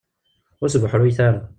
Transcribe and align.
Ur 0.61 0.67
sbuḥruyet 0.69 1.19
ara. 1.27 1.41